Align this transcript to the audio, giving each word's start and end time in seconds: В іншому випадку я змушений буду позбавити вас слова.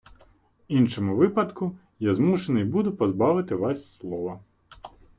В 0.01 0.03
іншому 0.73 1.15
випадку 1.15 1.75
я 1.99 2.13
змушений 2.13 2.63
буду 2.63 2.95
позбавити 2.95 3.55
вас 3.55 3.97
слова. 3.97 4.39